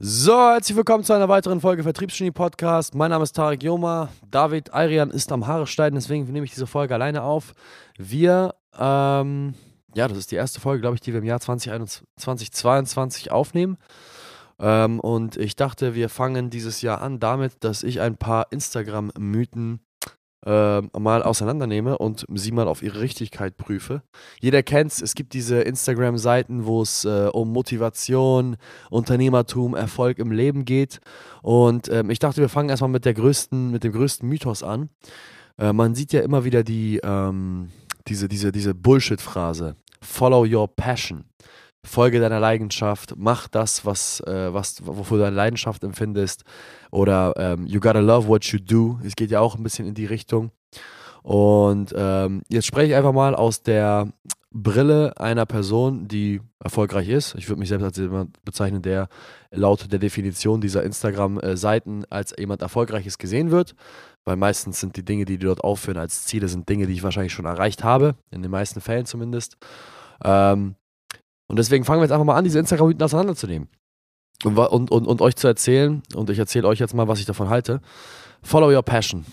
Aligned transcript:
So, 0.00 0.32
herzlich 0.32 0.76
willkommen 0.76 1.02
zu 1.02 1.12
einer 1.12 1.28
weiteren 1.28 1.60
Folge 1.60 1.82
Vertriebsgenie 1.82 2.30
Podcast. 2.30 2.94
Mein 2.94 3.10
Name 3.10 3.24
ist 3.24 3.32
Tarek 3.32 3.64
Joma. 3.64 4.10
David 4.30 4.72
Ayrian 4.72 5.10
ist 5.10 5.32
am 5.32 5.48
Haare 5.48 5.66
schneiden, 5.66 5.96
deswegen 5.96 6.24
nehme 6.30 6.44
ich 6.44 6.52
diese 6.52 6.68
Folge 6.68 6.94
alleine 6.94 7.24
auf. 7.24 7.52
Wir, 7.96 8.54
ähm, 8.78 9.54
ja, 9.96 10.06
das 10.06 10.16
ist 10.16 10.30
die 10.30 10.36
erste 10.36 10.60
Folge, 10.60 10.82
glaube 10.82 10.94
ich, 10.94 11.00
die 11.00 11.12
wir 11.12 11.18
im 11.18 11.24
Jahr 11.24 11.40
2021, 11.40 12.06
2022 12.14 13.32
aufnehmen. 13.32 13.76
Ähm, 14.60 15.00
und 15.00 15.36
ich 15.36 15.56
dachte, 15.56 15.96
wir 15.96 16.08
fangen 16.08 16.48
dieses 16.48 16.80
Jahr 16.80 17.00
an 17.00 17.18
damit, 17.18 17.64
dass 17.64 17.82
ich 17.82 18.00
ein 18.00 18.16
paar 18.16 18.52
Instagram-Mythen 18.52 19.80
äh, 20.46 20.80
mal 20.98 21.22
auseinandernehme 21.22 21.98
und 21.98 22.24
sie 22.34 22.52
mal 22.52 22.68
auf 22.68 22.82
ihre 22.82 23.00
Richtigkeit 23.00 23.56
prüfe. 23.56 24.02
Jeder 24.40 24.62
kennt 24.62 24.92
es, 24.92 25.02
es 25.02 25.14
gibt 25.14 25.32
diese 25.32 25.60
Instagram-Seiten, 25.60 26.64
wo 26.66 26.82
es 26.82 27.04
äh, 27.04 27.28
um 27.32 27.52
Motivation, 27.52 28.56
Unternehmertum, 28.90 29.74
Erfolg 29.74 30.18
im 30.18 30.30
Leben 30.30 30.64
geht. 30.64 31.00
Und 31.42 31.88
ähm, 31.88 32.10
ich 32.10 32.18
dachte, 32.18 32.40
wir 32.40 32.48
fangen 32.48 32.68
erstmal 32.68 32.90
mit 32.90 33.04
der 33.04 33.14
größten, 33.14 33.70
mit 33.70 33.84
dem 33.84 33.92
größten 33.92 34.28
Mythos 34.28 34.62
an. 34.62 34.90
Äh, 35.58 35.72
man 35.72 35.94
sieht 35.94 36.12
ja 36.12 36.20
immer 36.20 36.44
wieder 36.44 36.62
die, 36.62 37.00
ähm, 37.02 37.70
diese, 38.06 38.28
diese, 38.28 38.52
diese 38.52 38.74
Bullshit-Phrase. 38.74 39.76
Follow 40.00 40.46
your 40.46 40.68
passion 40.68 41.24
folge 41.84 42.20
deiner 42.20 42.40
Leidenschaft, 42.40 43.14
mach 43.16 43.48
das, 43.48 43.84
was, 43.84 44.20
äh, 44.20 44.52
was, 44.52 44.84
wofür 44.84 45.18
du 45.18 45.24
deine 45.24 45.36
Leidenschaft 45.36 45.84
empfindest. 45.84 46.44
Oder 46.90 47.34
ähm, 47.36 47.66
you 47.66 47.80
gotta 47.80 48.00
love 48.00 48.28
what 48.28 48.44
you 48.46 48.58
do. 48.58 48.98
Es 49.04 49.16
geht 49.16 49.30
ja 49.30 49.40
auch 49.40 49.56
ein 49.56 49.62
bisschen 49.62 49.86
in 49.86 49.94
die 49.94 50.06
Richtung. 50.06 50.50
Und 51.22 51.94
ähm, 51.96 52.42
jetzt 52.48 52.66
spreche 52.66 52.88
ich 52.92 52.94
einfach 52.94 53.12
mal 53.12 53.34
aus 53.34 53.62
der 53.62 54.08
Brille 54.50 55.12
einer 55.18 55.46
Person, 55.46 56.08
die 56.08 56.40
erfolgreich 56.62 57.08
ist. 57.08 57.34
Ich 57.36 57.48
würde 57.48 57.60
mich 57.60 57.68
selbst 57.68 57.84
als 57.84 57.96
jemand 57.98 58.42
bezeichnen, 58.44 58.82
der 58.82 59.08
laut 59.50 59.90
der 59.92 59.98
Definition 59.98 60.60
dieser 60.60 60.82
Instagram-Seiten 60.82 62.04
als 62.10 62.34
jemand 62.38 62.62
Erfolgreiches 62.62 63.18
gesehen 63.18 63.50
wird. 63.50 63.74
Weil 64.24 64.36
meistens 64.36 64.80
sind 64.80 64.96
die 64.96 65.04
Dinge, 65.04 65.24
die 65.24 65.38
die 65.38 65.46
dort 65.46 65.62
aufführen 65.62 65.98
als 65.98 66.24
Ziele, 66.24 66.48
sind 66.48 66.68
Dinge, 66.68 66.86
die 66.86 66.94
ich 66.94 67.02
wahrscheinlich 67.02 67.32
schon 67.32 67.44
erreicht 67.44 67.84
habe. 67.84 68.14
In 68.30 68.42
den 68.42 68.50
meisten 68.50 68.80
Fällen 68.80 69.06
zumindest. 69.06 69.56
Ähm, 70.24 70.74
und 71.48 71.58
deswegen 71.58 71.84
fangen 71.84 72.00
wir 72.00 72.04
jetzt 72.04 72.12
einfach 72.12 72.24
mal 72.24 72.36
an, 72.36 72.44
diese 72.44 72.58
Instagram-Mythen 72.58 73.02
auseinanderzunehmen. 73.02 73.68
Und, 74.44 74.56
und, 74.56 74.90
und, 74.90 75.06
und 75.06 75.20
euch 75.20 75.34
zu 75.36 75.48
erzählen, 75.48 76.02
und 76.14 76.30
ich 76.30 76.38
erzähle 76.38 76.68
euch 76.68 76.78
jetzt 76.78 76.94
mal, 76.94 77.08
was 77.08 77.18
ich 77.18 77.26
davon 77.26 77.48
halte. 77.48 77.80
Follow 78.42 78.70
your 78.70 78.82
passion. 78.82 79.24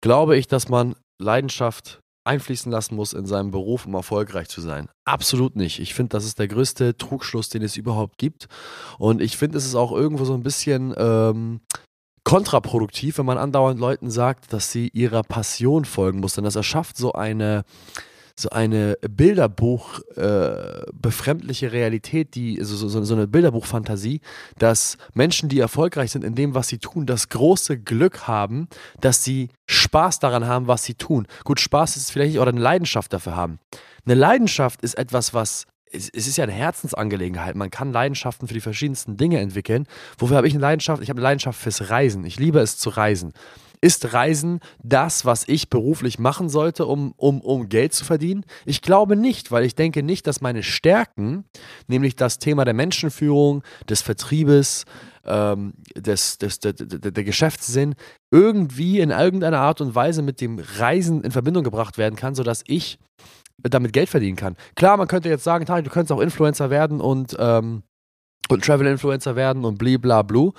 Glaube 0.00 0.36
ich, 0.38 0.46
dass 0.46 0.68
man 0.68 0.94
Leidenschaft 1.20 2.00
einfließen 2.26 2.72
lassen 2.72 2.96
muss 2.96 3.12
in 3.12 3.26
seinem 3.26 3.50
Beruf, 3.50 3.86
um 3.86 3.94
erfolgreich 3.94 4.48
zu 4.48 4.62
sein. 4.62 4.88
Absolut 5.04 5.56
nicht. 5.56 5.78
Ich 5.80 5.92
finde, 5.92 6.10
das 6.10 6.24
ist 6.24 6.38
der 6.38 6.48
größte 6.48 6.96
Trugschluss, 6.96 7.50
den 7.50 7.62
es 7.62 7.76
überhaupt 7.76 8.16
gibt. 8.16 8.48
Und 8.98 9.20
ich 9.20 9.36
finde, 9.36 9.58
es 9.58 9.66
ist 9.66 9.74
auch 9.74 9.92
irgendwo 9.92 10.24
so 10.24 10.32
ein 10.32 10.42
bisschen 10.42 10.94
ähm, 10.96 11.60
kontraproduktiv, 12.24 13.18
wenn 13.18 13.26
man 13.26 13.36
andauernd 13.36 13.78
Leuten 13.78 14.10
sagt, 14.10 14.52
dass 14.54 14.72
sie 14.72 14.88
ihrer 14.88 15.22
Passion 15.22 15.84
folgen 15.84 16.20
muss. 16.20 16.34
Denn 16.34 16.44
das 16.44 16.56
erschafft 16.56 16.96
so 16.96 17.12
eine 17.12 17.64
so 18.38 18.50
eine 18.50 18.96
Bilderbuch 19.08 20.00
äh, 20.16 20.82
befremdliche 20.92 21.72
Realität, 21.72 22.34
die 22.34 22.58
so, 22.62 22.88
so, 22.88 23.02
so 23.02 23.14
eine 23.14 23.28
Bilderbuchfantasie, 23.28 24.20
dass 24.58 24.96
Menschen, 25.14 25.48
die 25.48 25.60
erfolgreich 25.60 26.10
sind 26.10 26.24
in 26.24 26.34
dem, 26.34 26.54
was 26.54 26.68
sie 26.68 26.78
tun, 26.78 27.06
das 27.06 27.28
große 27.28 27.78
Glück 27.78 28.26
haben, 28.26 28.68
dass 29.00 29.22
sie 29.22 29.50
Spaß 29.66 30.18
daran 30.18 30.46
haben, 30.46 30.66
was 30.66 30.84
sie 30.84 30.94
tun. 30.94 31.26
Gut, 31.44 31.60
Spaß 31.60 31.96
ist 31.96 32.10
vielleicht 32.10 32.38
oder 32.38 32.50
eine 32.50 32.60
Leidenschaft 32.60 33.12
dafür 33.12 33.36
haben. 33.36 33.58
Eine 34.04 34.14
Leidenschaft 34.14 34.82
ist 34.82 34.98
etwas, 34.98 35.32
was 35.32 35.66
es, 35.94 36.08
ist 36.08 36.36
ja 36.36 36.44
eine 36.44 36.52
Herzensangelegenheit. 36.52 37.54
Man 37.54 37.70
kann 37.70 37.92
Leidenschaften 37.92 38.48
für 38.48 38.54
die 38.54 38.60
verschiedensten 38.60 39.16
Dinge 39.16 39.38
entwickeln. 39.38 39.86
Wofür 40.18 40.36
habe 40.36 40.48
ich 40.48 40.54
eine 40.54 40.62
Leidenschaft? 40.62 41.02
Ich 41.02 41.08
habe 41.08 41.18
eine 41.18 41.24
Leidenschaft 41.24 41.60
fürs 41.60 41.88
Reisen. 41.90 42.24
Ich 42.24 42.38
liebe 42.38 42.58
es 42.58 42.78
zu 42.78 42.90
reisen. 42.90 43.32
Ist 43.84 44.14
Reisen 44.14 44.60
das, 44.82 45.26
was 45.26 45.46
ich 45.46 45.68
beruflich 45.68 46.18
machen 46.18 46.48
sollte, 46.48 46.86
um, 46.86 47.12
um, 47.18 47.42
um 47.42 47.68
Geld 47.68 47.92
zu 47.92 48.06
verdienen? 48.06 48.46
Ich 48.64 48.80
glaube 48.80 49.14
nicht, 49.14 49.50
weil 49.50 49.62
ich 49.62 49.74
denke 49.74 50.02
nicht, 50.02 50.26
dass 50.26 50.40
meine 50.40 50.62
Stärken, 50.62 51.44
nämlich 51.86 52.16
das 52.16 52.38
Thema 52.38 52.64
der 52.64 52.72
Menschenführung, 52.72 53.62
des 53.86 54.00
Vertriebes, 54.00 54.86
ähm, 55.26 55.74
des, 55.94 56.38
des, 56.38 56.60
der, 56.60 56.72
der, 56.72 57.10
der 57.10 57.24
Geschäftssinn, 57.24 57.94
irgendwie 58.30 59.00
in 59.00 59.10
irgendeiner 59.10 59.60
Art 59.60 59.82
und 59.82 59.94
Weise 59.94 60.22
mit 60.22 60.40
dem 60.40 60.58
Reisen 60.78 61.22
in 61.22 61.30
Verbindung 61.30 61.62
gebracht 61.62 61.98
werden 61.98 62.16
kann, 62.16 62.34
sodass 62.34 62.62
ich 62.66 62.98
damit 63.58 63.92
Geld 63.92 64.08
verdienen 64.08 64.36
kann. 64.36 64.56
Klar, 64.76 64.96
man 64.96 65.08
könnte 65.08 65.28
jetzt 65.28 65.44
sagen, 65.44 65.66
du 65.66 65.90
könntest 65.90 66.10
auch 66.10 66.22
Influencer 66.22 66.70
werden 66.70 67.02
und, 67.02 67.36
ähm, 67.38 67.82
und 68.48 68.64
Travel-Influencer 68.64 69.36
werden 69.36 69.64
und 69.64 69.78
blablabla. 69.78 70.50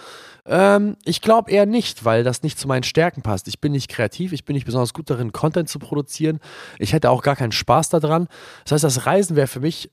Ähm, 0.47 0.95
ich 1.05 1.21
glaube 1.21 1.51
eher 1.51 1.65
nicht, 1.65 2.05
weil 2.05 2.23
das 2.23 2.43
nicht 2.43 2.59
zu 2.59 2.67
meinen 2.67 2.83
Stärken 2.83 3.21
passt. 3.21 3.47
Ich 3.47 3.59
bin 3.59 3.71
nicht 3.71 3.89
kreativ, 3.89 4.31
ich 4.31 4.45
bin 4.45 4.53
nicht 4.53 4.65
besonders 4.65 4.93
gut 4.93 5.09
darin, 5.09 5.31
Content 5.31 5.69
zu 5.69 5.79
produzieren. 5.79 6.39
Ich 6.77 6.93
hätte 6.93 7.09
auch 7.09 7.23
gar 7.23 7.35
keinen 7.35 7.51
Spaß 7.51 7.89
daran. 7.89 8.27
Das 8.63 8.73
heißt, 8.73 8.83
das 8.83 9.05
Reisen 9.05 9.35
wäre 9.35 9.47
für 9.47 9.59
mich 9.59 9.91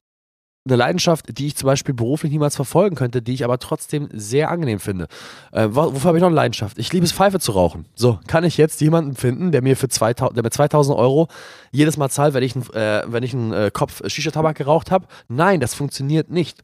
eine 0.64 0.76
Leidenschaft, 0.76 1.38
die 1.38 1.48
ich 1.48 1.56
zum 1.56 1.66
Beispiel 1.66 1.94
beruflich 1.94 2.30
niemals 2.30 2.54
verfolgen 2.54 2.94
könnte, 2.94 3.20
die 3.20 3.34
ich 3.34 3.44
aber 3.44 3.58
trotzdem 3.58 4.08
sehr 4.12 4.50
angenehm 4.50 4.78
finde. 4.78 5.08
Äh, 5.50 5.68
wofür 5.70 6.04
habe 6.04 6.18
ich 6.18 6.22
noch 6.22 6.28
eine 6.28 6.36
Leidenschaft? 6.36 6.78
Ich 6.78 6.92
liebe 6.92 7.04
es, 7.04 7.12
Pfeife 7.12 7.40
zu 7.40 7.52
rauchen. 7.52 7.86
So, 7.94 8.20
kann 8.28 8.44
ich 8.44 8.56
jetzt 8.56 8.80
jemanden 8.80 9.16
finden, 9.16 9.50
der 9.50 9.62
mir 9.62 9.76
für 9.76 9.88
2000, 9.88 10.36
der 10.36 10.44
mir 10.44 10.50
2000 10.50 10.96
Euro 10.96 11.26
jedes 11.72 11.96
Mal 11.96 12.10
zahlt, 12.10 12.34
wenn 12.34 12.44
ich, 12.44 12.54
äh, 12.74 13.02
wenn 13.06 13.24
ich 13.24 13.34
einen 13.34 13.52
äh, 13.52 13.70
Kopf 13.72 14.02
Shisha-Tabak 14.08 14.56
geraucht 14.56 14.92
habe? 14.92 15.06
Nein, 15.28 15.58
das 15.58 15.74
funktioniert 15.74 16.30
nicht. 16.30 16.62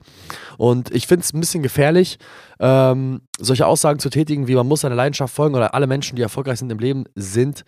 Und 0.58 0.94
ich 0.94 1.08
finde 1.08 1.24
es 1.24 1.32
ein 1.32 1.40
bisschen 1.40 1.64
gefährlich, 1.64 2.18
ähm, 2.60 3.22
solche 3.38 3.66
Aussagen 3.66 3.98
zu 3.98 4.10
tätigen, 4.10 4.46
wie 4.46 4.54
man 4.54 4.68
muss 4.68 4.82
seiner 4.82 4.94
Leidenschaft 4.94 5.34
folgen 5.34 5.56
oder 5.56 5.74
alle 5.74 5.88
Menschen, 5.88 6.14
die 6.14 6.22
erfolgreich 6.22 6.60
sind 6.60 6.70
im 6.70 6.78
Leben, 6.78 7.04
sind 7.16 7.64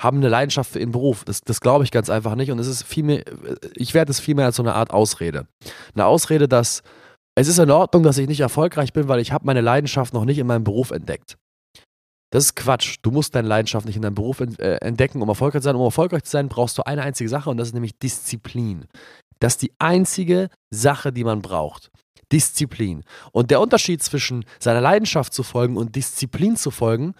haben 0.00 0.18
eine 0.18 0.28
Leidenschaft 0.28 0.72
für 0.72 0.80
ihren 0.80 0.92
Beruf. 0.92 1.24
Das, 1.24 1.40
das 1.40 1.60
glaube 1.60 1.84
ich 1.84 1.90
ganz 1.90 2.10
einfach 2.10 2.34
nicht. 2.34 2.50
Und 2.50 2.58
es 2.58 2.66
ist 2.66 2.82
vielmehr, 2.82 3.24
ich 3.74 3.94
werde 3.94 4.10
es 4.10 4.20
vielmehr 4.20 4.46
als 4.46 4.56
so 4.56 4.62
eine 4.62 4.74
Art 4.74 4.92
Ausrede. 4.92 5.46
Eine 5.94 6.06
Ausrede, 6.06 6.48
dass 6.48 6.82
es 7.36 7.48
ist 7.48 7.58
in 7.58 7.70
Ordnung, 7.70 8.02
dass 8.02 8.18
ich 8.18 8.28
nicht 8.28 8.40
erfolgreich 8.40 8.92
bin, 8.92 9.08
weil 9.08 9.20
ich 9.20 9.32
habe 9.32 9.46
meine 9.46 9.60
Leidenschaft 9.60 10.14
noch 10.14 10.24
nicht 10.24 10.38
in 10.38 10.46
meinem 10.46 10.64
Beruf 10.64 10.90
entdeckt. 10.90 11.36
Das 12.30 12.44
ist 12.46 12.56
Quatsch. 12.56 12.98
Du 13.02 13.10
musst 13.10 13.34
deine 13.34 13.48
Leidenschaft 13.48 13.86
nicht 13.86 13.96
in 13.96 14.02
deinem 14.02 14.14
Beruf 14.14 14.40
äh, 14.40 14.76
entdecken, 14.76 15.22
um 15.22 15.28
erfolgreich 15.28 15.62
zu 15.62 15.66
sein. 15.66 15.76
Um 15.76 15.82
erfolgreich 15.82 16.24
zu 16.24 16.30
sein, 16.30 16.48
brauchst 16.48 16.76
du 16.78 16.82
eine 16.82 17.02
einzige 17.02 17.30
Sache 17.30 17.50
und 17.50 17.56
das 17.56 17.68
ist 17.68 17.74
nämlich 17.74 17.98
Disziplin. 17.98 18.86
Das 19.38 19.54
ist 19.54 19.62
die 19.62 19.72
einzige 19.78 20.48
Sache, 20.70 21.12
die 21.12 21.24
man 21.24 21.42
braucht. 21.42 21.90
Disziplin. 22.32 23.04
Und 23.32 23.50
der 23.50 23.60
Unterschied 23.60 24.02
zwischen 24.02 24.44
seiner 24.58 24.80
Leidenschaft 24.80 25.32
zu 25.32 25.42
folgen 25.42 25.76
und 25.76 25.94
Disziplin 25.94 26.56
zu 26.56 26.70
folgen 26.70 27.14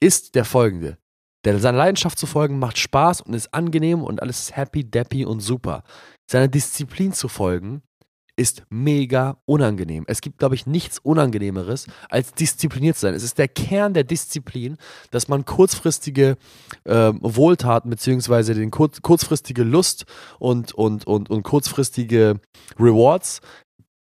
ist 0.00 0.34
der 0.34 0.44
folgende. 0.44 0.98
Denn 1.44 1.58
seiner 1.60 1.78
Leidenschaft 1.78 2.18
zu 2.18 2.26
folgen 2.26 2.58
macht 2.58 2.78
Spaß 2.78 3.20
und 3.20 3.34
ist 3.34 3.54
angenehm 3.54 4.02
und 4.02 4.20
alles 4.22 4.40
ist 4.40 4.56
happy, 4.56 4.84
deppy 4.84 5.24
und 5.24 5.40
super. 5.40 5.82
Seiner 6.30 6.48
Disziplin 6.48 7.12
zu 7.12 7.28
folgen 7.28 7.82
ist 8.38 8.62
mega 8.70 9.38
unangenehm. 9.46 10.04
Es 10.06 10.20
gibt, 10.20 10.38
glaube 10.38 10.54
ich, 10.54 10.64
nichts 10.64 11.00
Unangenehmeres, 11.00 11.86
als 12.08 12.32
diszipliniert 12.32 12.94
zu 12.94 13.02
sein. 13.02 13.14
Es 13.14 13.24
ist 13.24 13.36
der 13.36 13.48
Kern 13.48 13.94
der 13.94 14.04
Disziplin, 14.04 14.76
dass 15.10 15.26
man 15.26 15.44
kurzfristige 15.44 16.36
äh, 16.84 17.12
Wohltaten 17.20 17.90
bzw. 17.90 18.68
kurz, 18.70 19.02
kurzfristige 19.02 19.64
Lust 19.64 20.04
und, 20.38 20.72
und, 20.72 21.06
und, 21.06 21.30
und 21.30 21.42
kurzfristige 21.42 22.40
Rewards 22.78 23.40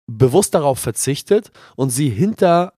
bewusst 0.08 0.56
darauf 0.56 0.80
verzichtet 0.80 1.52
und 1.75 1.91
sie 1.91 2.09
hinter 2.09 2.74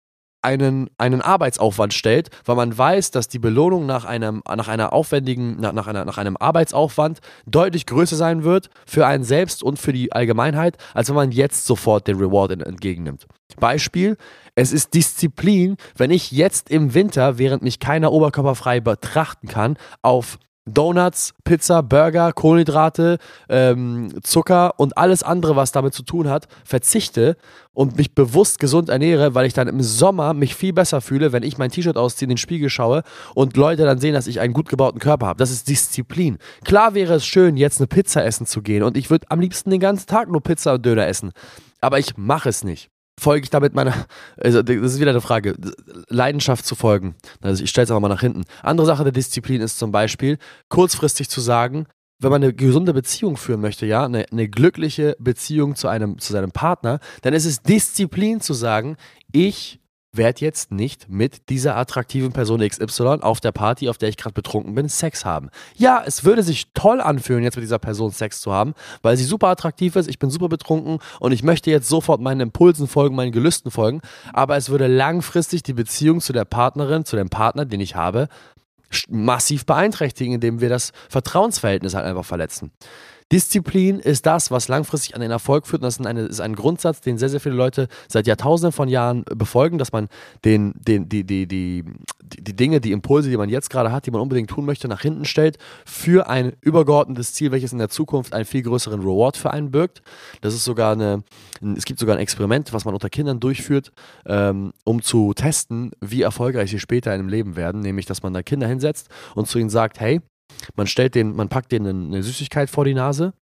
einen, 0.47 0.90
einen 0.97 1.22
Arbeitsaufwand 1.22 1.94
stellt, 1.94 2.30
weil 2.46 2.56
man 2.56 2.78
weiß, 2.78 3.12
dass 3.12 3.28
die 3.28 3.38
Belohnung 3.38 3.85
nach 3.85 4.06
einem, 4.06 4.41
nach 4.47 4.69
einer 4.69 4.94
aufwendigen, 4.94 5.59
nach, 5.59 5.74
nach, 5.74 5.88
einer, 5.88 6.06
nach 6.06 6.18
einem 6.18 6.38
Arbeitsaufwand 6.38 7.19
deutlich 7.46 7.85
größer 7.85 8.16
sein 8.16 8.46
wird 8.46 8.69
für 8.86 9.06
einen 9.06 9.25
selbst 9.25 9.62
und 9.62 9.78
für 9.78 9.91
die 9.91 10.13
Allgemeinheit, 10.13 10.78
als 10.94 11.09
wenn 11.09 11.18
man 11.18 11.31
jetzt 11.31 11.66
sofort 11.66 12.07
den 12.07 12.18
Reward 12.18 12.52
entgegennimmt. 12.52 13.28
Beispiel, 13.59 14.16
es 14.56 14.72
ist 14.72 14.94
Disziplin, 14.94 15.75
wenn 15.97 16.12
ich 16.12 16.31
jetzt 16.31 16.69
im 16.69 16.94
Winter, 16.94 17.38
während 17.38 17.62
mich 17.62 17.80
keiner 17.80 18.13
oberkörperfrei 18.13 18.80
betrachten 18.80 19.48
kann, 19.48 19.77
auf 20.01 20.39
Donuts, 20.68 21.34
Pizza, 21.44 21.81
Burger, 21.81 22.34
Kohlenhydrate, 22.34 23.18
ähm, 23.50 24.10
Zucker 24.22 24.80
und 24.80 24.98
alles 24.98 25.24
andere, 25.24 25.56
was 25.56 25.72
damit 25.72 25.94
zu 25.94 26.04
tun 26.04 26.30
hat, 26.30 26.48
verzichte 26.66 27.38
und 27.74 27.98
mich 27.98 28.14
bewusst 28.14 28.60
gesund 28.60 28.90
ernähre, 28.90 29.36
weil 29.36 29.46
ich 29.46 29.54
dann 29.54 29.68
im 29.68 29.81
Sommer 29.81 30.34
mich 30.34 30.56
viel 30.56 30.74
besser 30.74 31.00
fühle, 31.02 31.31
wenn 31.31 31.44
ich 31.44 31.58
mein 31.58 31.72
T-Shirt 31.72 31.98
ausziehe, 31.98 32.25
in 32.25 32.30
den 32.30 32.38
Spiegel 32.38 32.69
schaue 32.69 33.04
und 33.36 33.56
Leute 33.56 33.86
dann 33.86 34.00
sehen, 34.00 34.14
dass 34.14 34.28
ich 34.28 34.40
einen 34.40 34.54
gut 34.54 34.69
gebauten 34.69 35.00
Körper 35.00 35.28
habe. 35.28 35.40
Das 35.40 35.52
ist 35.52 35.69
Disziplin. 35.69 36.38
Klar 36.64 36.94
wäre 36.94 37.16
es 37.16 37.25
schön, 37.25 37.58
jetzt 37.58 37.80
eine 37.80 37.88
Pizza 37.88 38.25
essen 38.25 38.46
zu 38.46 38.62
gehen 38.62 38.84
und 38.84 38.98
ich 38.98 39.10
würde 39.10 39.28
am 39.30 39.40
liebsten 39.40 39.69
den 39.69 39.80
ganzen 39.80 40.08
Tag 40.08 40.30
nur 40.30 40.42
Pizza 40.42 40.74
und 40.74 40.86
Döner 40.86 41.08
essen. 41.08 41.31
Aber 41.80 42.00
ich 42.00 42.18
mache 42.18 42.50
es 42.50 42.64
nicht 42.64 42.90
folge 43.19 43.46
ich 43.46 43.50
damit 43.50 43.74
meiner, 43.74 44.06
also 44.38 44.62
das 44.62 44.75
ist 44.75 45.00
wieder 45.00 45.12
eine 45.12 45.22
Frage, 45.22 45.56
Leidenschaft 46.10 46.66
zu 46.66 46.75
folgen. 46.75 47.16
Also 47.42 47.64
ich 47.64 47.69
stelle 47.69 47.86
es 47.86 47.92
aber 47.92 48.00
mal 48.00 48.10
nach 48.10 48.22
hinten. 48.22 48.44
Andere 48.62 48.86
Sache 48.88 49.04
der 49.04 49.12
Disziplin 49.12 49.62
ist 49.62 49.80
zum 49.80 49.92
Beispiel, 49.92 50.38
kurzfristig 50.69 51.30
zu 51.30 51.42
sagen, 51.42 51.88
wenn 52.19 52.31
man 52.31 52.44
eine 52.44 52.54
gesunde 52.54 52.94
Beziehung 52.94 53.38
führen 53.38 53.62
möchte, 53.62 53.86
ja, 53.86 54.06
eine, 54.06 54.25
eine 54.31 54.50
glückliche 54.50 55.16
Beziehung 55.19 55.75
zu 55.75 55.88
einem, 55.88 56.18
zu 56.18 56.34
seinem 56.34 56.52
Partner, 56.52 57.00
dann 57.22 57.34
ist 57.34 57.46
es 57.46 57.62
Disziplin 57.62 58.42
zu 58.42 58.54
sagen, 58.54 58.98
ich 59.31 59.80
werde 60.18 60.42
jetzt 60.42 60.72
nicht 60.72 61.10
mit 61.10 61.50
dieser 61.50 61.75
attraktiven 61.75 62.31
Person 62.34 62.68
XY 62.68 63.19
auf 63.22 63.40
der 63.40 63.52
Party, 63.52 63.90
auf 63.90 63.98
der 63.98 64.10
ich 64.10 64.18
gerade 64.18 64.34
betrunken 64.34 64.75
bin, 64.75 64.90
Sex 64.90 65.25
haben. 65.25 65.50
Ja, 65.75 66.04
es 66.06 66.24
würde 66.24 66.44
sich 66.44 66.72
toll 66.74 67.02
anfühlen, 67.02 67.44
jetzt 67.44 67.56
mit 67.56 67.64
dieser 67.64 67.80
Person 67.80 68.12
Sex 68.12 68.42
zu 68.42 68.52
haben, 68.52 68.74
weil 69.02 69.18
sie 69.18 69.24
super 69.24 69.48
attraktiv 69.48 69.96
ist, 69.96 70.10
ich 70.10 70.19
bin 70.19 70.30
super 70.30 70.50
betrunken 70.50 71.00
und 71.19 71.31
ich 71.31 71.44
möchte 71.44 71.72
jetzt 71.72 71.88
sofort 71.88 72.22
meinen 72.22 72.42
Impulsen 72.42 72.88
folgen, 72.88 73.16
meinen 73.16 73.31
Gelüsten 73.31 73.72
folgen, 73.72 74.02
aber 74.34 74.58
es 74.58 74.69
würde 74.69 74.88
langfristig 74.88 75.64
die 75.64 75.74
Beziehung 75.74 76.22
zu 76.22 76.34
der 76.34 76.46
Partnerin, 76.46 77.06
zu 77.06 77.16
dem 77.16 77.30
Partner, 77.30 77.66
den 77.66 77.80
ich 77.80 77.96
habe, 77.96 78.28
massiv 79.10 79.66
beeinträchtigen, 79.66 80.36
indem 80.36 80.62
wir 80.62 80.69
das 80.69 80.92
Vertrauensverhältnis 81.10 81.94
halt 81.94 82.06
einfach 82.06 82.25
verletzen. 82.25 82.72
Disziplin 83.31 84.00
ist 84.00 84.25
das, 84.25 84.51
was 84.51 84.69
langfristig 84.69 85.13
an 85.13 85.21
den 85.21 85.31
Erfolg 85.31 85.68
führt. 85.68 85.81
Und 85.81 85.88
das 85.88 86.00
ist, 86.00 86.06
eine, 86.06 86.21
ist 86.21 86.39
ein 86.39 86.56
Grundsatz, 86.56 87.01
den 87.01 87.18
sehr, 87.18 87.27
sehr 87.27 87.41
viele 87.41 87.56
Leute 87.56 87.89
seit 88.07 88.25
Jahrtausenden 88.25 88.71
von 88.71 88.88
Jahren 88.88 89.25
befolgen, 89.35 89.77
dass 89.77 89.91
man 89.91 90.07
den, 90.45 90.74
den, 90.75 91.09
die, 91.09 91.25
die, 91.25 91.45
die, 91.45 91.83
die 92.21 92.56
Dinge, 92.56 92.79
die 92.79 92.94
Impulse, 92.94 93.29
die 93.29 93.35
man 93.35 93.50
jetzt 93.50 93.69
gerade 93.69 93.91
hat, 93.91 94.06
die 94.06 94.12
man 94.12 94.21
unbedingt 94.21 94.50
tun 94.50 94.65
möchte, 94.65 94.88
nach 94.88 95.01
hinten 95.01 95.25
stellt 95.25 95.57
für 95.85 96.29
ein 96.29 96.53
übergeordnetes 96.62 97.33
Ziel, 97.33 97.51
welches 97.51 97.74
in 97.74 97.79
der 97.79 97.89
Zukunft 97.89 98.33
einen 98.33 98.45
viel 98.45 98.62
größeren 98.62 99.01
Reward 99.01 99.35
für 99.35 99.51
einen 99.51 99.71
birgt. 99.71 100.01
Das 100.39 100.53
ist 100.53 100.63
sogar 100.63 100.94
eine, 100.94 101.23
es 101.75 101.83
gibt 101.83 102.00
sogar 102.00 102.15
ein 102.15 102.21
Experiment, 102.21 102.71
was 102.71 102.85
man 102.85 102.94
unter 102.94 103.09
Kindern 103.09 103.41
durchführt, 103.41 103.91
ähm, 104.25 104.71
um 104.85 105.01
zu 105.01 105.33
testen, 105.33 105.91
wie 106.00 106.21
erfolgreich 106.21 106.71
sie 106.71 106.80
später 106.80 107.13
in 107.13 107.23
dem 107.23 107.30
Leben 107.30 107.57
werden, 107.57 107.81
nämlich, 107.81 108.06
dass 108.06 108.23
man 108.23 108.33
da 108.33 108.41
Kinder 108.41 108.68
hinsetzt 108.68 109.09
und 109.35 109.47
zu 109.47 109.59
ihnen 109.59 109.69
sagt, 109.69 110.00
hey, 110.00 110.21
man 110.75 110.88
stellt 110.88 111.15
den, 111.15 111.35
man 111.35 111.49
packt 111.49 111.71
denen 111.71 112.07
eine 112.07 112.23
Süßigkeit 112.23 112.69
vor 112.69 112.85
die 112.85 112.94
Nase. 112.94 113.33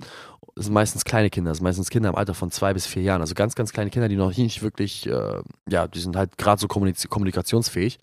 Das 0.55 0.65
sind 0.65 0.73
meistens 0.73 1.03
kleine 1.03 1.29
Kinder, 1.29 1.51
das 1.51 1.57
sind 1.57 1.65
meistens 1.65 1.89
Kinder 1.89 2.09
im 2.09 2.15
Alter 2.15 2.33
von 2.33 2.49
zwei 2.49 2.73
bis 2.73 2.85
vier 2.85 3.01
Jahren. 3.01 3.21
Also 3.21 3.35
ganz, 3.35 3.55
ganz 3.55 3.73
kleine 3.73 3.89
Kinder, 3.89 4.07
die 4.07 4.15
noch 4.15 4.35
nicht 4.35 4.61
wirklich, 4.61 5.05
äh, 5.07 5.41
ja, 5.69 5.87
die 5.87 5.99
sind 5.99 6.15
halt 6.15 6.37
gerade 6.37 6.61
so 6.61 6.67
kommunik 6.67 7.09
kommunikationsfähig. 7.09 7.99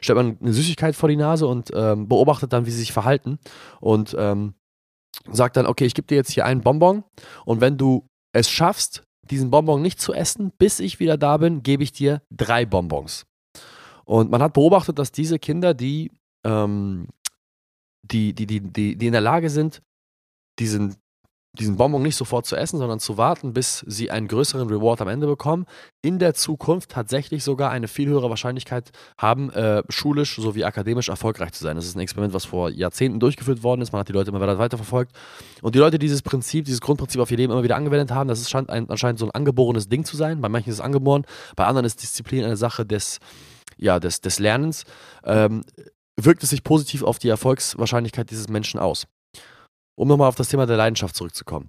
Stellt 0.00 0.16
man 0.16 0.36
eine 0.40 0.52
Süßigkeit 0.52 0.96
vor 0.96 1.08
die 1.08 1.16
Nase 1.16 1.46
und 1.46 1.70
ähm, 1.74 2.08
beobachtet 2.08 2.52
dann, 2.52 2.66
wie 2.66 2.70
sie 2.70 2.80
sich 2.80 2.92
verhalten 2.92 3.38
und 3.80 4.16
ähm, 4.18 4.54
sagt 5.30 5.56
dann, 5.56 5.66
okay, 5.66 5.84
ich 5.84 5.94
gebe 5.94 6.08
dir 6.08 6.16
jetzt 6.16 6.32
hier 6.32 6.44
einen 6.44 6.62
Bonbon 6.62 7.04
und 7.44 7.60
wenn 7.60 7.76
du 7.78 8.08
es 8.32 8.50
schaffst, 8.50 9.04
diesen 9.30 9.50
Bonbon 9.50 9.80
nicht 9.80 10.00
zu 10.00 10.12
essen, 10.12 10.50
bis 10.58 10.80
ich 10.80 10.98
wieder 10.98 11.16
da 11.16 11.36
bin, 11.36 11.62
gebe 11.62 11.84
ich 11.84 11.92
dir 11.92 12.22
drei 12.30 12.66
Bonbons. 12.66 13.26
Und 14.04 14.30
man 14.30 14.42
hat 14.42 14.54
beobachtet, 14.54 14.98
dass 14.98 15.12
diese 15.12 15.38
Kinder, 15.38 15.74
die 15.74 16.10
ähm, 16.44 17.06
die, 18.02 18.34
die, 18.34 18.46
die, 18.46 18.60
die, 18.60 18.96
die 18.96 19.06
in 19.06 19.12
der 19.12 19.20
Lage 19.20 19.50
sind, 19.50 19.82
diesen, 20.58 20.96
diesen 21.58 21.76
Bonbon 21.76 22.02
nicht 22.02 22.16
sofort 22.16 22.46
zu 22.46 22.56
essen, 22.56 22.78
sondern 22.78 22.98
zu 22.98 23.18
warten, 23.18 23.52
bis 23.52 23.84
sie 23.86 24.10
einen 24.10 24.26
größeren 24.26 24.68
Reward 24.68 25.02
am 25.02 25.08
Ende 25.08 25.26
bekommen, 25.26 25.66
in 26.00 26.18
der 26.18 26.32
Zukunft 26.32 26.90
tatsächlich 26.90 27.44
sogar 27.44 27.70
eine 27.70 27.88
viel 27.88 28.08
höhere 28.08 28.30
Wahrscheinlichkeit 28.30 28.90
haben, 29.18 29.50
äh, 29.50 29.82
schulisch 29.90 30.36
sowie 30.36 30.64
akademisch 30.64 31.10
erfolgreich 31.10 31.52
zu 31.52 31.62
sein. 31.62 31.76
Das 31.76 31.84
ist 31.84 31.94
ein 31.94 32.00
Experiment, 32.00 32.32
was 32.32 32.46
vor 32.46 32.70
Jahrzehnten 32.70 33.20
durchgeführt 33.20 33.62
worden 33.62 33.82
ist. 33.82 33.92
Man 33.92 34.00
hat 34.00 34.08
die 34.08 34.12
Leute 34.12 34.30
immer 34.30 34.40
weiter 34.40 34.58
weiterverfolgt. 34.58 35.12
Und 35.60 35.74
die 35.74 35.78
Leute, 35.78 35.98
die 35.98 36.06
dieses 36.06 36.22
Prinzip, 36.22 36.64
dieses 36.64 36.80
Grundprinzip 36.80 37.20
auf 37.20 37.30
ihr 37.30 37.36
Leben 37.36 37.52
immer 37.52 37.62
wieder 37.62 37.76
angewendet 37.76 38.10
haben, 38.12 38.28
das 38.28 38.40
ist 38.40 38.54
ein, 38.54 38.88
anscheinend 38.88 39.18
so 39.18 39.26
ein 39.26 39.30
angeborenes 39.32 39.90
Ding 39.90 40.06
zu 40.06 40.16
sein. 40.16 40.40
Bei 40.40 40.48
manchen 40.48 40.70
ist 40.70 40.76
es 40.76 40.80
angeboren, 40.80 41.26
bei 41.54 41.66
anderen 41.66 41.84
ist 41.84 42.02
Disziplin 42.02 42.44
eine 42.44 42.56
Sache 42.56 42.86
des, 42.86 43.18
ja, 43.76 44.00
des, 44.00 44.22
des 44.22 44.38
Lernens. 44.38 44.84
Ähm, 45.24 45.62
wirkt 46.24 46.42
es 46.42 46.50
sich 46.50 46.64
positiv 46.64 47.02
auf 47.02 47.18
die 47.18 47.28
Erfolgswahrscheinlichkeit 47.28 48.30
dieses 48.30 48.48
Menschen 48.48 48.80
aus. 48.80 49.06
Um 49.94 50.08
nochmal 50.08 50.28
auf 50.28 50.34
das 50.34 50.48
Thema 50.48 50.66
der 50.66 50.76
Leidenschaft 50.76 51.16
zurückzukommen. 51.16 51.68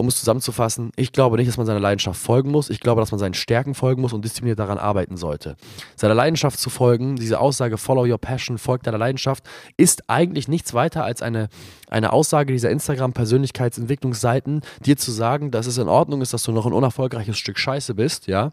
Um 0.00 0.06
es 0.06 0.20
zusammenzufassen, 0.20 0.92
ich 0.94 1.10
glaube 1.10 1.36
nicht, 1.36 1.48
dass 1.48 1.56
man 1.56 1.66
seiner 1.66 1.80
Leidenschaft 1.80 2.20
folgen 2.20 2.52
muss. 2.52 2.70
Ich 2.70 2.78
glaube, 2.78 3.00
dass 3.00 3.10
man 3.10 3.18
seinen 3.18 3.34
Stärken 3.34 3.74
folgen 3.74 4.00
muss 4.00 4.12
und 4.12 4.24
diszipliniert 4.24 4.60
daran 4.60 4.78
arbeiten 4.78 5.16
sollte. 5.16 5.56
Seiner 5.96 6.14
Leidenschaft 6.14 6.60
zu 6.60 6.70
folgen, 6.70 7.16
diese 7.16 7.40
Aussage 7.40 7.78
Follow 7.78 8.04
your 8.04 8.18
passion, 8.18 8.58
folgt 8.58 8.86
deiner 8.86 8.98
Leidenschaft, 8.98 9.42
ist 9.76 10.08
eigentlich 10.08 10.46
nichts 10.46 10.72
weiter 10.72 11.02
als 11.02 11.20
eine, 11.20 11.48
eine 11.88 12.12
Aussage 12.12 12.52
dieser 12.52 12.70
Instagram-Persönlichkeitsentwicklungsseiten, 12.70 14.60
dir 14.84 14.96
zu 14.96 15.10
sagen, 15.10 15.50
dass 15.50 15.66
es 15.66 15.78
in 15.78 15.88
Ordnung 15.88 16.22
ist, 16.22 16.32
dass 16.32 16.44
du 16.44 16.52
noch 16.52 16.66
ein 16.66 16.72
unerfolgreiches 16.72 17.36
Stück 17.36 17.58
Scheiße 17.58 17.96
bist, 17.96 18.28
ja, 18.28 18.52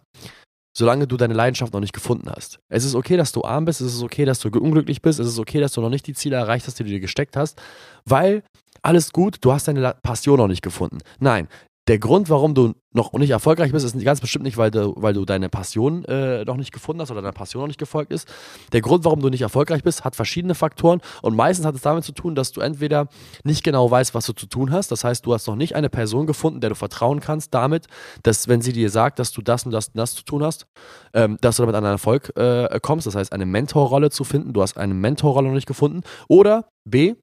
solange 0.78 1.08
du 1.08 1.18
deine 1.18 1.34
Leidenschaft 1.34 1.74
noch 1.74 1.80
nicht 1.80 1.94
gefunden 1.94 2.30
hast. 2.30 2.60
Es 2.70 2.84
ist 2.84 2.96
okay, 2.96 3.18
dass 3.18 3.32
du 3.32 3.44
arm 3.44 3.66
bist, 3.66 3.82
es 3.82 3.96
ist 3.96 4.04
okay, 4.04 4.26
dass 4.26 4.40
du 4.40 4.50
unglücklich 4.50 5.02
bist, 5.02 5.20
es 5.20 5.28
ist 5.28 5.40
okay, 5.40 5.60
dass 5.60 5.74
du 5.74 5.82
noch 5.82 5.90
nicht 5.90 6.06
die 6.06 6.14
Ziele 6.14 6.36
erreicht 6.36 6.68
hast, 6.68 6.78
die 6.80 6.84
du 6.84 6.90
dir 6.90 7.00
gesteckt 7.00 7.38
hast, 7.38 7.62
weil 8.06 8.44
alles 8.82 9.12
gut, 9.14 9.38
du 9.42 9.52
hast 9.52 9.68
deine 9.68 9.96
Passion 10.04 10.38
noch 10.38 10.48
nicht 10.48 10.62
gefunden. 10.62 11.00
Nein, 11.20 11.48
der 11.88 12.00
Grund, 12.00 12.30
warum 12.30 12.56
du 12.56 12.74
noch 12.94 13.14
nicht 13.14 13.30
erfolgreich 13.30 13.72
bist, 13.72 13.86
ist 13.86 14.04
ganz 14.04 14.20
bestimmt 14.20 14.46
nicht, 14.46 14.58
weil 14.58 14.72
du, 14.72 14.94
weil 14.98 15.14
du 15.14 15.24
deine 15.24 15.50
Passion 15.50 16.04
äh, 16.06 16.44
noch 16.44 16.58
nicht 16.58 16.72
gefunden 16.72 17.02
hast 17.02 17.12
oder 17.12 17.22
deiner 17.22 17.34
Passion 17.34 17.62
noch 17.62 17.68
nicht 17.68 17.80
gefolgt 17.80 18.12
ist. 18.12 18.28
Der 18.72 18.82
Grund, 18.82 19.06
warum 19.06 19.22
du 19.22 19.30
nicht 19.30 19.42
erfolgreich 19.42 19.84
bist, 19.84 20.04
hat 20.04 20.16
verschiedene 20.16 20.56
Faktoren 20.56 21.02
und 21.22 21.36
meistens 21.36 21.66
hat 21.66 21.76
es 21.76 21.82
damit 21.82 22.04
zu 22.04 22.14
tun, 22.14 22.34
dass 22.34 22.52
du 22.54 22.62
entweder 22.62 23.08
nicht 23.44 23.64
genau 23.64 23.90
weißt, 23.92 24.16
was 24.16 24.26
du 24.26 24.34
zu 24.34 24.48
tun 24.48 24.72
hast. 24.72 24.92
Das 24.92 25.04
heißt, 25.04 25.26
du 25.26 25.34
hast 25.34 25.46
noch 25.48 25.56
nicht 25.56 25.76
eine 25.76 25.90
Person 25.90 26.26
gefunden, 26.26 26.60
der 26.60 26.72
du 26.72 26.76
vertrauen 26.76 27.20
kannst, 27.20 27.54
damit, 27.54 27.86
dass 28.24 28.48
wenn 28.48 28.62
sie 28.62 28.74
dir 28.74 28.90
sagt, 28.90 29.20
dass 29.20 29.32
du 29.32 29.42
das 29.42 29.66
und 29.66 29.72
das 29.72 29.90
und 29.90 29.98
das 29.98 30.16
zu 30.16 30.24
tun 30.24 30.44
hast, 30.44 30.66
ähm, 31.14 31.38
dass 31.42 31.58
du 31.58 31.64
damit 31.64 31.76
an 31.76 31.84
einen 31.84 31.96
Erfolg 31.96 32.36
äh, 32.36 32.80
kommst. 32.82 33.06
Das 33.06 33.16
heißt, 33.16 33.32
eine 33.32 33.46
Mentorrolle 33.46 34.10
zu 34.10 34.24
finden. 34.24 34.54
Du 34.54 34.62
hast 34.64 34.78
eine 34.78 34.96
Mentorrolle 34.96 35.50
noch 35.50 35.56
nicht 35.56 35.68
gefunden. 35.68 36.02
Oder 36.28 36.68
B, 36.84 37.16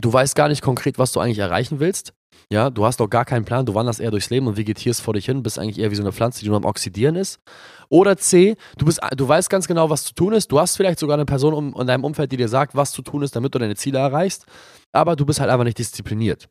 du 0.00 0.12
weißt 0.12 0.34
gar 0.34 0.48
nicht 0.48 0.62
konkret, 0.62 0.98
was 0.98 1.12
du 1.12 1.20
eigentlich 1.20 1.38
erreichen 1.38 1.80
willst. 1.80 2.14
Ja, 2.50 2.70
du 2.70 2.84
hast 2.84 3.00
doch 3.00 3.08
gar 3.08 3.24
keinen 3.24 3.44
Plan, 3.44 3.66
du 3.66 3.74
wanderst 3.74 4.00
eher 4.00 4.10
durchs 4.10 4.30
Leben 4.30 4.46
und 4.46 4.56
vegetierst 4.56 5.00
vor 5.00 5.14
dich 5.14 5.26
hin, 5.26 5.42
bist 5.42 5.58
eigentlich 5.58 5.78
eher 5.78 5.90
wie 5.90 5.94
so 5.94 6.02
eine 6.02 6.12
Pflanze, 6.12 6.40
die 6.40 6.48
nur 6.48 6.56
am 6.56 6.64
Oxidieren 6.64 7.16
ist. 7.16 7.40
Oder 7.88 8.16
C, 8.16 8.56
du, 8.78 8.86
bist, 8.86 9.00
du 9.16 9.26
weißt 9.26 9.50
ganz 9.50 9.66
genau, 9.66 9.90
was 9.90 10.04
zu 10.04 10.14
tun 10.14 10.32
ist. 10.32 10.52
Du 10.52 10.58
hast 10.58 10.76
vielleicht 10.76 10.98
sogar 10.98 11.14
eine 11.14 11.24
Person 11.24 11.54
um, 11.54 11.74
in 11.78 11.86
deinem 11.86 12.04
Umfeld, 12.04 12.32
die 12.32 12.36
dir 12.36 12.48
sagt, 12.48 12.74
was 12.74 12.92
zu 12.92 13.02
tun 13.02 13.22
ist, 13.22 13.34
damit 13.34 13.54
du 13.54 13.58
deine 13.58 13.76
Ziele 13.76 13.98
erreichst. 13.98 14.46
Aber 14.92 15.16
du 15.16 15.26
bist 15.26 15.40
halt 15.40 15.50
einfach 15.50 15.64
nicht 15.64 15.78
diszipliniert. 15.78 16.48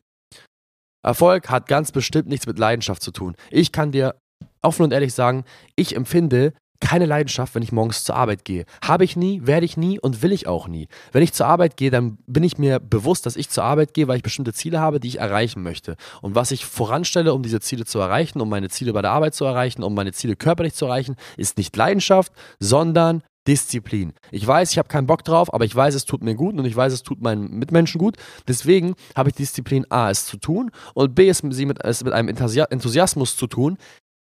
Erfolg 1.04 1.50
hat 1.50 1.66
ganz 1.68 1.92
bestimmt 1.92 2.28
nichts 2.28 2.46
mit 2.46 2.58
Leidenschaft 2.58 3.02
zu 3.02 3.10
tun. 3.10 3.36
Ich 3.50 3.72
kann 3.72 3.92
dir 3.92 4.14
offen 4.62 4.82
und 4.82 4.92
ehrlich 4.92 5.12
sagen, 5.12 5.44
ich 5.76 5.94
empfinde 5.94 6.54
keine 6.84 7.06
Leidenschaft, 7.06 7.54
wenn 7.54 7.62
ich 7.62 7.72
morgens 7.72 8.04
zur 8.04 8.14
Arbeit 8.14 8.44
gehe. 8.44 8.66
Habe 8.84 9.04
ich 9.04 9.16
nie, 9.16 9.40
werde 9.44 9.64
ich 9.64 9.78
nie 9.78 9.98
und 9.98 10.22
will 10.22 10.32
ich 10.32 10.46
auch 10.46 10.68
nie. 10.68 10.88
Wenn 11.12 11.22
ich 11.22 11.32
zur 11.32 11.46
Arbeit 11.46 11.78
gehe, 11.78 11.90
dann 11.90 12.18
bin 12.26 12.42
ich 12.42 12.58
mir 12.58 12.78
bewusst, 12.78 13.24
dass 13.24 13.36
ich 13.36 13.48
zur 13.48 13.64
Arbeit 13.64 13.94
gehe, 13.94 14.06
weil 14.06 14.18
ich 14.18 14.22
bestimmte 14.22 14.52
Ziele 14.52 14.80
habe, 14.80 15.00
die 15.00 15.08
ich 15.08 15.18
erreichen 15.18 15.62
möchte. 15.62 15.96
Und 16.20 16.34
was 16.34 16.50
ich 16.50 16.66
voranstelle, 16.66 17.32
um 17.32 17.42
diese 17.42 17.60
Ziele 17.60 17.86
zu 17.86 18.00
erreichen, 18.00 18.38
um 18.42 18.50
meine 18.50 18.68
Ziele 18.68 18.92
bei 18.92 19.00
der 19.00 19.12
Arbeit 19.12 19.34
zu 19.34 19.46
erreichen, 19.46 19.82
um 19.82 19.94
meine 19.94 20.12
Ziele 20.12 20.36
körperlich 20.36 20.74
zu 20.74 20.84
erreichen, 20.84 21.16
ist 21.38 21.56
nicht 21.56 21.74
Leidenschaft, 21.74 22.32
sondern 22.60 23.22
Disziplin. 23.46 24.12
Ich 24.30 24.46
weiß, 24.46 24.70
ich 24.70 24.78
habe 24.78 24.88
keinen 24.88 25.06
Bock 25.06 25.24
drauf, 25.24 25.52
aber 25.52 25.64
ich 25.64 25.74
weiß, 25.74 25.94
es 25.94 26.04
tut 26.04 26.22
mir 26.22 26.34
gut 26.34 26.54
und 26.54 26.64
ich 26.64 26.76
weiß, 26.76 26.92
es 26.92 27.02
tut 27.02 27.20
meinen 27.20 27.50
Mitmenschen 27.58 27.98
gut. 27.98 28.16
Deswegen 28.48 28.94
habe 29.14 29.28
ich 29.28 29.34
Disziplin 29.34 29.86
A, 29.90 30.10
es 30.10 30.26
zu 30.26 30.38
tun 30.38 30.70
und 30.94 31.14
B, 31.14 31.28
es 31.28 31.42
mit, 31.42 31.82
einem 31.82 32.28
Enthusiasmus 32.28 33.36
zu 33.36 33.46
tun, 33.46 33.76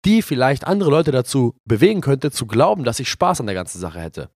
die 0.05 0.23
vielleicht 0.23 0.67
andere 0.67 0.90
Leute 0.90 1.11
dazu 1.12 1.55
bewegen 1.64 2.00
könnte, 2.00 2.31
zu 2.31 2.47
glauben, 2.47 2.85
dass 2.85 3.00
ich 3.00 3.09
Spaß 3.09 3.40
an 3.40 3.47
der 3.47 3.55
ganzen 3.55 3.78
Sache 3.78 4.00
hätte. 4.00 4.31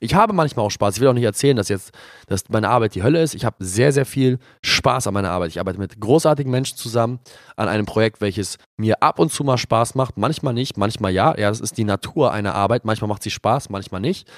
Ich 0.00 0.14
habe 0.14 0.34
manchmal 0.34 0.66
auch 0.66 0.70
Spaß. 0.70 0.96
Ich 0.96 1.00
will 1.00 1.08
auch 1.08 1.14
nicht 1.14 1.24
erzählen, 1.24 1.56
dass 1.56 1.68
jetzt 1.68 1.92
dass 2.26 2.48
meine 2.50 2.68
Arbeit 2.68 2.94
die 2.94 3.02
Hölle 3.02 3.22
ist. 3.22 3.34
Ich 3.34 3.44
habe 3.44 3.56
sehr, 3.64 3.90
sehr 3.90 4.04
viel 4.04 4.38
Spaß 4.62 5.06
an 5.06 5.14
meiner 5.14 5.30
Arbeit. 5.30 5.48
Ich 5.50 5.60
arbeite 5.60 5.78
mit 5.78 5.98
großartigen 5.98 6.50
Menschen 6.52 6.76
zusammen 6.76 7.20
an 7.56 7.68
einem 7.68 7.86
Projekt, 7.86 8.20
welches 8.20 8.58
mir 8.76 9.02
ab 9.02 9.18
und 9.18 9.32
zu 9.32 9.44
mal 9.44 9.56
Spaß 9.56 9.94
macht. 9.94 10.18
Manchmal 10.18 10.52
nicht, 10.52 10.76
manchmal 10.76 11.12
ja. 11.12 11.34
Ja, 11.38 11.48
das 11.48 11.60
ist 11.60 11.78
die 11.78 11.84
Natur 11.84 12.32
einer 12.32 12.54
Arbeit. 12.54 12.84
Manchmal 12.84 13.08
macht 13.08 13.22
sie 13.22 13.30
Spaß, 13.30 13.70
manchmal 13.70 14.02
nicht. 14.02 14.28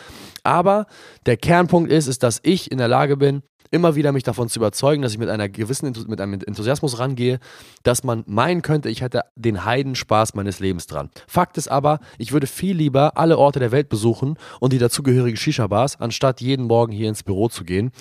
Aber 0.45 0.87
der 1.27 1.37
Kernpunkt 1.37 1.91
ist, 1.91 2.07
ist, 2.07 2.23
dass 2.23 2.39
ich 2.45 2.71
in 2.71 2.79
der 2.79 2.89
Lage 2.89 3.17
bin, 3.17 3.43
immer 3.71 3.95
wieder 3.95 4.13
mich 4.13 4.23
davon 4.23 4.49
zu 4.49 4.59
überzeugen, 4.59 5.03
dass 5.03 5.13
ich 5.13 5.19
mit 5.19 5.29
einer 5.29 5.49
gewissen 5.49 5.93
mit 6.09 6.21
einem 6.21 6.35
Enthusiasmus 6.35 6.99
rangehe, 6.99 7.39
dass 7.83 8.05
man 8.05 8.25
meinen 8.27 8.63
könnte, 8.63 8.89
ich 8.89 9.01
hätte 9.01 9.23
den 9.37 9.65
Heidenspaß 9.65 10.35
meines 10.35 10.61
Lebens 10.61 10.87
dran. 10.87 11.11
Fakt 11.27 11.57
ist 11.57 11.69
aber, 11.69 12.01
ich 12.19 12.33
würde 12.33 12.47
viel 12.47 12.77
lieber 12.77 13.17
alle 13.17 13.39
Orte 13.39 13.61
der 13.61 13.73
Welt 13.73 13.89
besuchen 13.89 14.37
und 14.61 14.73
die 14.73 14.79
dazugehörigen 14.79 15.37
Shisha-Bars, 15.37 16.01
anstatt 16.01 16.41
jeden 16.41 16.67
Morgen 16.67 16.93
hier 16.93 17.09
ins 17.09 17.23
Büro 17.23 17.49
zu 17.49 17.65
gehen. 17.65 17.93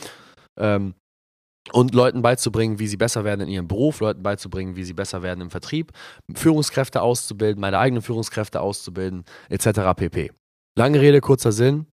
Ähm, 0.58 0.96
und 1.72 1.94
Leuten 1.94 2.22
beizubringen, 2.24 2.80
wie 2.80 2.88
sie 2.88 2.98
besser 2.98 3.24
werden 3.24 3.42
in 3.42 3.50
ihrem 3.50 3.68
Beruf, 3.68 4.00
Leuten 4.00 4.24
beizubringen, 4.24 4.76
wie 4.76 4.84
sie 4.84 4.94
besser 4.94 5.22
werden 5.22 5.42
im 5.42 5.52
Vertrieb, 5.52 5.92
Führungskräfte 6.34 7.02
auszubilden, 7.02 7.62
meine 7.62 7.78
eigenen 7.78 8.02
Führungskräfte 8.02 8.62
auszubilden, 8.62 9.24
etc. 9.50 9.82
pp. 9.96 10.32
Lange 10.76 11.00
Rede, 11.02 11.22
kurzer 11.22 11.52
Sinn. 11.52 11.86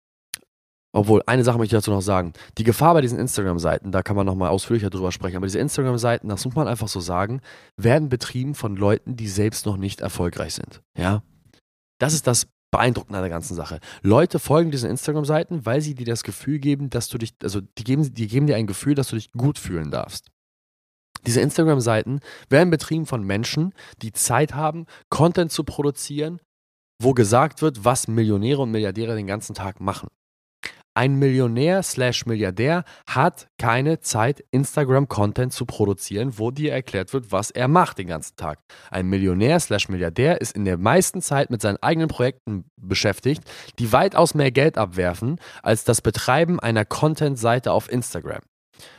Obwohl, 0.95 1.23
eine 1.27 1.43
Sache 1.43 1.59
möchte 1.59 1.75
ich 1.75 1.81
dazu 1.81 1.91
noch 1.91 2.03
sagen. 2.03 2.35
Die 2.57 2.63
Gefahr 2.63 2.95
bei 2.95 3.01
diesen 3.01 3.19
Instagram-Seiten, 3.19 3.91
da 3.91 4.05
kann 4.05 4.15
man 4.15 4.25
nochmal 4.25 4.51
ausführlicher 4.51 4.91
drüber 4.91 5.11
sprechen, 5.11 5.37
aber 5.37 5.47
diese 5.47 5.59
Instagram-Seiten, 5.59 6.29
das 6.29 6.45
muss 6.45 6.55
man 6.55 6.69
einfach 6.69 6.87
so 6.87 7.01
sagen, 7.01 7.41
werden 7.77 8.09
betrieben 8.09 8.55
von 8.55 8.77
Leuten, 8.77 9.17
die 9.17 9.27
selbst 9.27 9.67
noch 9.67 9.77
nicht 9.77 10.01
erfolgreich 10.01 10.55
sind. 10.55 10.83
Ja? 10.97 11.25
Das 11.99 12.15
ist 12.15 12.29
das 12.29 12.47
Beeindruckende 12.71 13.19
an 13.19 13.25
der 13.25 13.31
ganzen 13.31 13.57
Sache. 13.57 13.81
Leute 14.03 14.39
folgen 14.39 14.71
diesen 14.71 14.89
Instagram-Seiten, 14.89 15.67
weil 15.67 15.81
sie 15.81 15.97
dir 15.97 16.07
das 16.07 16.23
Gefühl 16.23 16.61
geben, 16.61 16.91
dass 16.91 17.09
du 17.09 17.19
dich, 17.19 17.35
also 17.43 17.61
die 17.61 17.83
geben, 17.83 18.15
die 18.15 18.29
geben 18.29 18.47
dir 18.47 18.55
ein 18.55 18.69
Gefühl, 18.69 18.95
dass 18.95 19.09
du 19.09 19.17
dich 19.17 19.33
gut 19.33 19.59
fühlen 19.59 19.91
darfst. 19.91 20.31
Diese 21.27 21.41
Instagram-Seiten 21.41 22.21
werden 22.49 22.71
betrieben 22.71 23.07
von 23.07 23.25
Menschen, 23.25 23.75
die 24.01 24.13
Zeit 24.13 24.55
haben, 24.55 24.87
Content 25.11 25.51
zu 25.51 25.65
produzieren, 25.65 26.41
wo 27.03 27.15
gesagt 27.15 27.63
wird, 27.63 27.85
was 27.85 28.07
Millionäre 28.07 28.63
und 28.63 28.71
Milliardäre 28.71 29.17
den 29.17 29.27
ganzen 29.27 29.55
Tag 29.55 29.81
machen. 29.81 30.09
Ein 30.97 31.17
Millionär 31.17 31.83
slash 31.83 32.25
Milliardär 32.25 32.85
hat 33.09 33.49
keine 33.59 33.99
Zeit, 33.99 34.45
Instagram-Content 34.53 35.53
zu 35.53 35.67
produzieren, 35.67 36.39
wo 36.39 36.53
dir 36.53 36.73
erklärt 36.73 37.13
wird, 37.13 37.33
was 37.33 37.51
er 37.51 37.67
macht 37.67 37.99
den 37.99 38.07
ganzen 38.07 38.37
Tag. 38.37 38.61
Ein 38.93 39.09
Millionär 39.09 39.59
slash 39.59 39.89
Milliardär 39.89 40.41
ist 40.41 40.55
in 40.55 40.65
der 40.65 40.79
meisten 40.79 41.21
Zeit 41.21 41.51
mit 41.51 41.61
seinen 41.61 41.83
eigenen 41.83 42.07
Projekten 42.07 42.67
beschäftigt, 42.81 43.43
die 43.81 43.91
weitaus 43.91 44.35
mehr 44.35 44.53
Geld 44.53 44.79
abwerfen 44.79 45.41
als 45.65 45.83
das 45.83 46.01
Betreiben 46.01 46.61
einer 46.61 46.85
Content-Seite 46.85 47.73
auf 47.73 47.91
Instagram. 47.91 48.43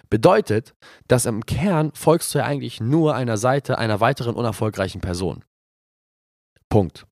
Bedeutet, 0.09 0.75
dass 1.07 1.25
im 1.25 1.45
Kern 1.45 1.91
folgst 1.93 2.33
du 2.33 2.39
ja 2.39 2.45
eigentlich 2.45 2.81
nur 2.81 3.15
einer 3.15 3.37
Seite 3.37 3.77
einer 3.77 4.01
weiteren 4.01 4.35
unerfolgreichen 4.35 4.99
Person. 4.99 5.45
Punkt. 6.67 7.05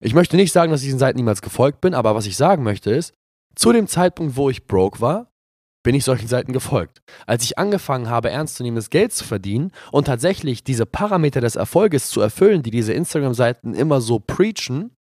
Ich 0.00 0.14
möchte 0.14 0.36
nicht 0.36 0.52
sagen, 0.52 0.70
dass 0.70 0.82
ich 0.82 0.86
diesen 0.86 1.00
Seiten 1.00 1.16
niemals 1.16 1.42
gefolgt 1.42 1.80
bin, 1.80 1.92
aber 1.92 2.14
was 2.14 2.26
ich 2.26 2.36
sagen 2.36 2.62
möchte 2.62 2.92
ist, 2.92 3.14
zu 3.58 3.72
dem 3.72 3.88
Zeitpunkt, 3.88 4.36
wo 4.36 4.48
ich 4.50 4.66
broke 4.66 5.00
war, 5.00 5.32
bin 5.82 5.94
ich 5.94 6.04
solchen 6.04 6.28
Seiten 6.28 6.52
gefolgt. 6.52 7.02
Als 7.26 7.42
ich 7.42 7.58
angefangen 7.58 8.08
habe, 8.08 8.30
ernstzunehmendes 8.30 8.90
Geld 8.90 9.12
zu 9.12 9.24
verdienen 9.24 9.72
und 9.90 10.06
tatsächlich 10.06 10.62
diese 10.62 10.86
Parameter 10.86 11.40
des 11.40 11.56
Erfolges 11.56 12.08
zu 12.08 12.20
erfüllen, 12.20 12.62
die 12.62 12.70
diese 12.70 12.92
Instagram-Seiten 12.92 13.74
immer 13.74 14.00
so 14.00 14.20
preachen, 14.20 14.96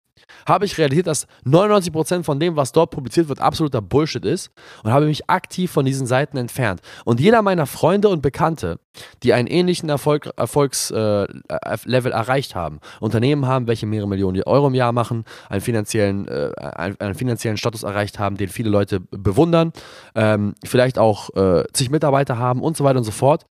habe 0.46 0.64
ich 0.64 0.78
realisiert, 0.78 1.06
dass 1.06 1.26
99% 1.44 2.24
von 2.24 2.40
dem, 2.40 2.56
was 2.56 2.72
dort 2.72 2.90
publiziert 2.90 3.28
wird, 3.28 3.40
absoluter 3.40 3.82
Bullshit 3.82 4.24
ist 4.24 4.50
und 4.82 4.92
habe 4.92 5.06
mich 5.06 5.28
aktiv 5.28 5.70
von 5.70 5.84
diesen 5.84 6.06
Seiten 6.06 6.36
entfernt. 6.36 6.80
Und 7.04 7.20
jeder 7.20 7.42
meiner 7.42 7.66
Freunde 7.66 8.08
und 8.08 8.22
Bekannte, 8.22 8.78
die 9.22 9.32
einen 9.32 9.48
ähnlichen 9.48 9.88
Erfolg, 9.88 10.30
Erfolgslevel 10.36 11.42
äh, 11.48 12.14
erreicht 12.14 12.54
haben, 12.54 12.80
Unternehmen 13.00 13.46
haben, 13.46 13.66
welche 13.66 13.86
mehrere 13.86 14.08
Millionen 14.08 14.42
Euro 14.44 14.68
im 14.68 14.74
Jahr 14.74 14.92
machen, 14.92 15.24
einen 15.48 15.60
finanziellen, 15.60 16.28
äh, 16.28 16.50
einen, 16.56 17.14
finanziellen 17.14 17.56
Status 17.56 17.82
erreicht 17.82 18.18
haben, 18.18 18.36
den 18.36 18.48
viele 18.48 18.70
Leute 18.70 19.00
bewundern, 19.00 19.72
ähm, 20.14 20.54
vielleicht 20.64 20.98
auch 20.98 21.30
äh, 21.34 21.64
zig 21.72 21.90
Mitarbeiter 21.90 22.38
haben 22.38 22.62
und 22.62 22.76
so 22.76 22.84
weiter 22.84 22.98
und 22.98 23.04
so 23.04 23.12
fort, 23.12 23.46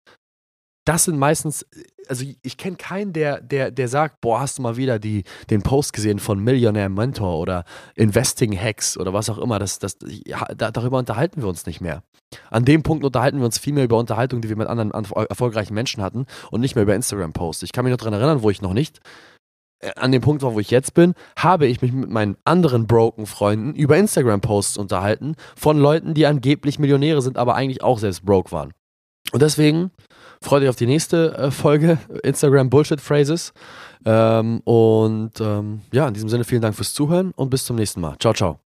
das 0.85 1.05
sind 1.05 1.17
meistens, 1.17 1.65
also 2.07 2.23
ich 2.41 2.57
kenne 2.57 2.77
keinen, 2.77 3.11
der, 3.11 3.41
der, 3.41 3.71
der 3.71 3.87
sagt, 3.87 4.21
boah, 4.21 4.39
hast 4.39 4.59
du 4.59 4.61
mal 4.61 4.77
wieder 4.77 4.99
die, 4.99 5.23
den 5.49 5.63
Post 5.63 5.93
gesehen 5.93 6.19
von 6.19 6.39
Millionaire 6.39 6.89
Mentor 6.89 7.39
oder 7.39 7.65
Investing 7.95 8.57
Hacks 8.57 8.95
oder 8.95 9.11
was 9.11 9.29
auch 9.29 9.39
immer. 9.39 9.57
Das, 9.57 9.79
das, 9.79 9.97
ja, 10.25 10.45
da, 10.55 10.69
darüber 10.69 10.99
unterhalten 10.99 11.41
wir 11.41 11.49
uns 11.49 11.65
nicht 11.65 11.81
mehr. 11.81 12.03
An 12.51 12.65
dem 12.65 12.83
Punkt 12.83 13.03
unterhalten 13.03 13.39
wir 13.39 13.45
uns 13.45 13.57
viel 13.57 13.73
mehr 13.73 13.85
über 13.85 13.97
Unterhaltung, 13.97 14.41
die 14.41 14.49
wir 14.49 14.55
mit 14.55 14.67
anderen 14.67 14.91
erfolgreichen 14.91 15.73
Menschen 15.73 16.03
hatten 16.03 16.27
und 16.51 16.61
nicht 16.61 16.75
mehr 16.75 16.83
über 16.83 16.95
Instagram-Posts. 16.95 17.63
Ich 17.63 17.71
kann 17.71 17.83
mich 17.83 17.91
noch 17.91 17.97
daran 17.97 18.13
erinnern, 18.13 18.43
wo 18.43 18.51
ich 18.51 18.61
noch 18.61 18.73
nicht 18.73 18.99
äh, 19.79 19.91
an 19.95 20.11
dem 20.11 20.21
Punkt 20.21 20.43
war, 20.43 20.53
wo 20.53 20.59
ich 20.59 20.69
jetzt 20.69 20.93
bin, 20.93 21.15
habe 21.35 21.65
ich 21.65 21.81
mich 21.81 21.93
mit 21.93 22.11
meinen 22.11 22.37
anderen 22.43 22.85
broken 22.85 23.25
Freunden 23.25 23.73
über 23.73 23.97
Instagram-Posts 23.97 24.77
unterhalten 24.77 25.35
von 25.55 25.79
Leuten, 25.79 26.13
die 26.13 26.27
angeblich 26.27 26.77
Millionäre 26.77 27.23
sind, 27.23 27.37
aber 27.37 27.55
eigentlich 27.55 27.81
auch 27.81 27.97
selbst 27.97 28.23
broke 28.23 28.51
waren. 28.51 28.71
Und 29.31 29.41
deswegen 29.41 29.91
freut 30.41 30.63
euch 30.63 30.69
auf 30.69 30.75
die 30.75 30.87
nächste 30.87 31.37
äh, 31.37 31.51
Folge 31.51 31.97
Instagram 32.23 32.69
Bullshit 32.69 33.01
Phrases. 33.01 33.53
Ähm, 34.05 34.61
und 34.63 35.31
ähm, 35.39 35.81
ja, 35.91 36.07
in 36.07 36.13
diesem 36.13 36.29
Sinne 36.29 36.43
vielen 36.43 36.61
Dank 36.61 36.75
fürs 36.75 36.93
Zuhören 36.93 37.31
und 37.35 37.49
bis 37.49 37.65
zum 37.65 37.75
nächsten 37.75 38.01
Mal. 38.01 38.15
Ciao, 38.19 38.33
ciao. 38.33 38.64